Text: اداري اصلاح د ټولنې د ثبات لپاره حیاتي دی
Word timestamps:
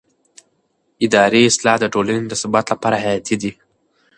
اداري 1.05 1.41
اصلاح 1.51 1.77
د 1.79 1.85
ټولنې 1.93 2.23
د 2.27 2.33
ثبات 2.41 2.65
لپاره 2.73 3.01
حیاتي 3.03 3.35
دی 3.41 3.51